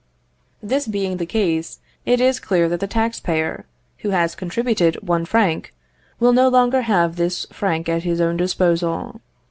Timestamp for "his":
8.01-8.19